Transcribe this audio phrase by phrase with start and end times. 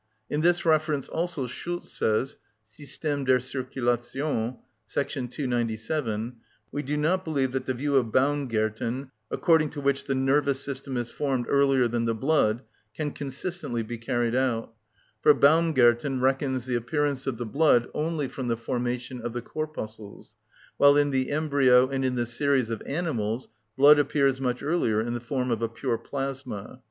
[0.31, 4.57] In this reference also Schultz says (System der Circulation,§
[5.31, 6.35] 297):
[6.71, 10.97] "We do not believe that the view of Baūmgärten, according to which the nervous system
[10.97, 12.63] is formed earlier than the blood,
[12.95, 14.73] can consistently be carried out;
[15.21, 20.33] for Baūmgärten reckons the appearance of the blood only from the formation of the corpuscles,
[20.77, 25.13] while in the embryo and in the series of animals blood appears much earlier in
[25.13, 26.79] the form of a pure plasma."